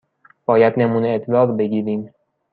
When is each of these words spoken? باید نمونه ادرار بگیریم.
باید 0.45 0.73
نمونه 0.79 1.09
ادرار 1.09 1.51
بگیریم. 1.51 2.13